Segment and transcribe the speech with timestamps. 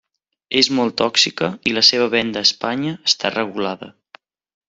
[0.61, 3.93] És molt tòxica i la seva venda a Espanya està regulada.